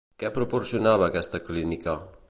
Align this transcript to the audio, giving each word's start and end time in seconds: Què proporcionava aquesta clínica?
Què 0.21 0.29
proporcionava 0.37 1.11
aquesta 1.11 1.43
clínica? 1.51 1.99